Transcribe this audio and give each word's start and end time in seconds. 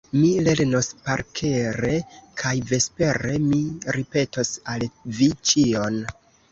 Mi 0.19 0.29
lernos 0.45 0.87
parkere 1.09 1.93
kaj 2.43 2.55
vespere 2.73 3.37
mi 3.47 3.63
ripetos 3.99 4.55
al 4.75 4.89
vi 5.21 5.35
ĉion. 5.53 6.07